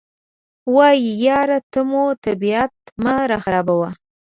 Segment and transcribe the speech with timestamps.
[0.75, 3.89] وایي یاره ته مو طبیعت مه راخرابوه.